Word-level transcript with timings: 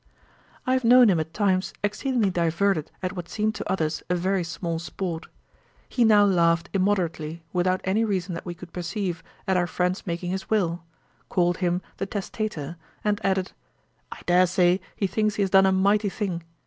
I 0.65 0.73
have 0.73 0.83
known 0.83 1.11
him 1.11 1.19
at 1.19 1.31
times 1.31 1.75
exceedingly 1.83 2.31
diverted 2.31 2.89
at 3.03 3.13
what 3.13 3.29
seemed 3.29 3.53
to 3.53 3.71
others 3.71 4.01
a 4.09 4.15
very 4.15 4.43
small 4.43 4.79
sport. 4.79 5.27
He 5.87 6.03
now 6.03 6.25
laughed 6.25 6.69
immoderately, 6.73 7.43
without 7.53 7.81
any 7.83 8.03
reason 8.03 8.33
that 8.33 8.43
we 8.43 8.55
could 8.55 8.73
perceive, 8.73 9.21
at 9.47 9.57
our 9.57 9.67
friend's 9.67 10.07
making 10.07 10.31
his 10.31 10.49
will; 10.49 10.83
called 11.29 11.57
him 11.57 11.83
the 11.97 12.07
testator, 12.07 12.77
and 13.03 13.23
added, 13.23 13.51
'I 14.11 14.21
dare 14.25 14.47
say, 14.47 14.81
he 14.95 15.05
thinks 15.05 15.35
he 15.35 15.43
has 15.43 15.51
done 15.51 15.67
a 15.67 15.71
mighty 15.71 16.09
thing. 16.09 16.41